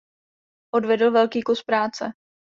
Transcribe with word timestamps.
Odvedl 0.71 1.11
velký 1.11 1.43
kus 1.43 1.63
práce. 1.63 2.13